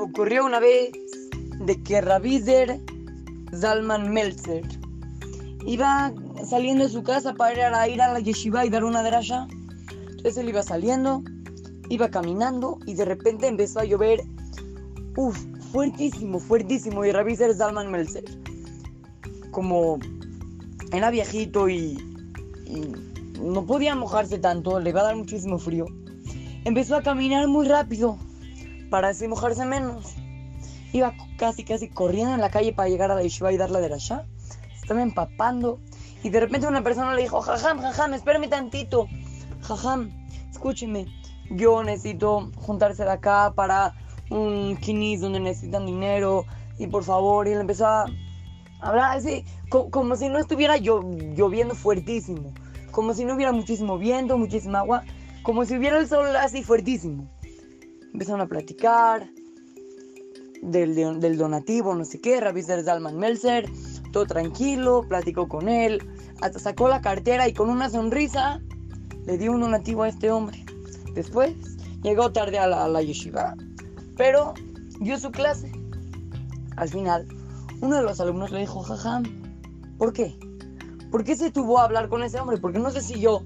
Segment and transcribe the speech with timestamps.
[0.00, 0.90] ocurrió una vez
[1.60, 2.80] de que Rabizer
[3.54, 4.66] Zalman Meltzer
[5.66, 6.12] iba
[6.48, 9.46] saliendo de su casa para ir a la yeshiva y dar una derasha.
[10.02, 11.22] Entonces él iba saliendo,
[11.88, 14.20] iba caminando y de repente empezó a llover,
[15.16, 15.38] uff,
[15.72, 17.04] fuertísimo, fuertísimo.
[17.04, 18.24] Y Rabizer Zalman Meltzer,
[19.50, 19.98] como
[20.92, 21.98] era viejito y,
[22.66, 22.92] y
[23.40, 25.86] no podía mojarse tanto, le iba a dar muchísimo frío,
[26.64, 28.18] empezó a caminar muy rápido
[28.90, 30.16] para así mojarse menos.
[30.92, 33.80] Iba casi, casi corriendo en la calle para llegar a la yeshiva y dar la
[33.80, 34.26] derasha.
[34.82, 35.78] Estaba empapando.
[36.22, 39.06] Y de repente una persona le dijo, jajam, jajam, espérame tantito.
[39.62, 40.10] Jajam,
[40.50, 41.06] escúcheme.
[41.50, 43.94] Yo necesito juntarse de acá para
[44.30, 46.44] un kinis donde necesitan dinero.
[46.78, 48.06] Y por favor, y él empezó a
[48.80, 52.52] hablar así, como, si no estuviera lloviendo fuertísimo.
[52.90, 55.04] Como si no hubiera muchísimo viento, muchísima agua.
[55.42, 57.28] Como si hubiera el sol así fuertísimo.
[58.12, 59.30] Empezaron a platicar
[60.62, 63.70] del, del donativo, no sé qué, Raviser Zalman Melzer,
[64.12, 66.02] todo tranquilo, platicó con él,
[66.40, 68.60] hasta sacó la cartera y con una sonrisa
[69.26, 70.64] le dio un donativo a este hombre.
[71.14, 71.54] Después
[72.02, 73.54] llegó tarde a la, a la yeshiva,
[74.16, 74.54] pero
[75.00, 75.70] dio su clase.
[76.76, 77.26] Al final,
[77.80, 79.24] uno de los alumnos le dijo, jajam,
[79.98, 80.38] ¿por qué?
[81.10, 82.58] ¿Por qué se tuvo a hablar con ese hombre?
[82.58, 83.42] Porque no sé si yo...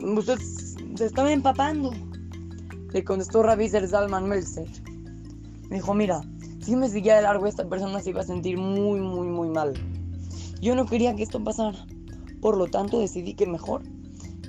[0.00, 0.38] Usted
[0.96, 1.92] se estaba empapando.
[2.92, 4.68] Le contestó Raviser Zalman Melzer.
[5.68, 6.22] Me dijo, mira,
[6.60, 9.74] si me seguía de largo esta persona se iba a sentir muy, muy, muy mal.
[10.60, 11.86] Yo no quería que esto pasara.
[12.40, 13.82] Por lo tanto decidí que mejor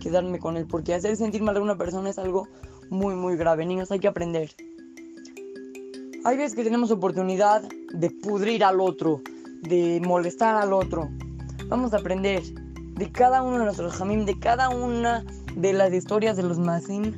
[0.00, 0.66] quedarme con él.
[0.66, 2.48] Porque hacer sentir mal a una persona es algo
[2.88, 3.66] muy, muy grave.
[3.66, 4.50] Niños, hay que aprender.
[6.24, 7.62] Hay veces que tenemos oportunidad
[7.94, 9.22] de pudrir al otro,
[9.62, 11.08] de molestar al otro.
[11.68, 12.42] Vamos a aprender
[12.94, 15.24] de cada uno de nuestros jamim, de cada una
[15.56, 17.14] de las historias de los masim,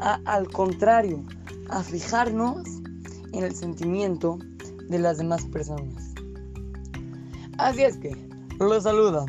[0.00, 1.22] al contrario,
[1.68, 2.66] a fijarnos
[3.32, 4.38] en el sentimiento
[4.88, 6.14] de las demás personas.
[7.58, 8.16] Así es que,
[8.58, 9.24] lo saluda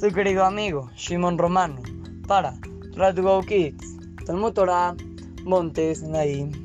[0.00, 1.80] su querido amigo Shimon Romano
[2.26, 2.54] para
[2.96, 3.96] Go Kids,
[4.26, 4.96] Talmud Torah,
[5.44, 6.63] Montes Naim.